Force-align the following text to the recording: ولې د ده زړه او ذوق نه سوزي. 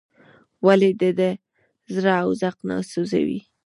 ولې 0.65 0.89
د 1.01 1.03
ده 1.19 1.29
زړه 1.95 2.13
او 2.23 2.29
ذوق 2.41 2.57
نه 2.67 2.75
سوزي. 2.91 3.39